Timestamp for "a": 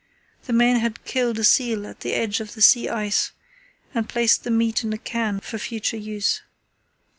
1.37-1.43, 4.93-4.97